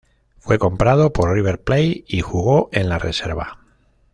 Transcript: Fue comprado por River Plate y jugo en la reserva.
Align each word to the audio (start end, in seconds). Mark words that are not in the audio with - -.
Fue 0.39 0.57
comprado 0.57 1.13
por 1.13 1.31
River 1.31 1.61
Plate 1.61 2.05
y 2.07 2.21
jugo 2.21 2.69
en 2.73 2.89
la 2.89 2.97
reserva. 2.97 3.59